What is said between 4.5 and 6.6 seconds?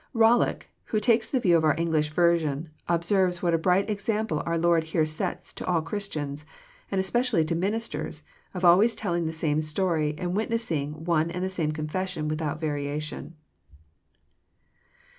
Lord here sets to all Christians,